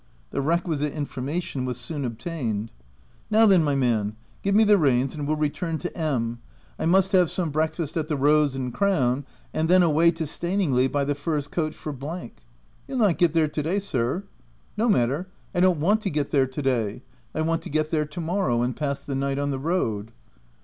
The 0.31 0.41
requisite 0.41 0.93
information 0.93 1.63
was 1.63 1.77
soon 1.79 2.05
ob 2.05 2.17
tained. 2.17 2.69
u 2.69 2.69
Now 3.29 3.45
then, 3.45 3.63
my 3.63 3.75
man, 3.75 4.15
give 4.41 4.55
me 4.55 4.63
the 4.63 4.79
reins, 4.79 5.13
and 5.13 5.27
we'll 5.27 5.35
return 5.35 5.77
to 5.77 5.95
M—. 5.95 6.39
I 6.79 6.87
must 6.87 7.11
have 7.11 7.29
some 7.29 7.49
OP 7.49 7.55
WILDFELL 7.55 7.85
HALL. 7.85 7.87
301 7.93 7.93
breakfast 7.93 7.97
at 7.97 8.07
the 8.07 8.17
Rose 8.17 8.55
and 8.55 8.73
Crown, 8.73 9.25
and 9.53 9.69
then 9.69 9.83
away 9.83 10.09
to 10.09 10.23
Staningley 10.23 10.91
by 10.91 11.03
the 11.03 11.13
first 11.13 11.51
coach 11.51 11.75
for 11.75 11.95
*#" 12.01 12.01
(C 12.01 12.31
You'll 12.87 12.97
not 12.97 13.19
get 13.19 13.33
there 13.33 13.47
to 13.47 13.61
day, 13.61 13.77
sir." 13.77 14.23
No 14.75 14.89
matter, 14.89 15.27
I 15.53 15.59
don't 15.59 15.79
want 15.79 16.01
to 16.01 16.09
get 16.09 16.31
there 16.31 16.47
to 16.47 16.61
day; 16.63 17.03
I 17.35 17.41
want 17.41 17.61
to 17.61 17.69
get 17.69 17.91
there 17.91 18.05
to 18.07 18.19
morrow, 18.19 18.63
and 18.63 18.75
pass 18.75 19.03
the 19.03 19.13
night 19.13 19.37
on 19.37 19.51
the 19.51 19.59
road." 19.59 20.11